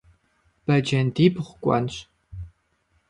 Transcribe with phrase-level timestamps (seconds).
[0.65, 1.95] Бэджэндибгъу кӀуэнщ.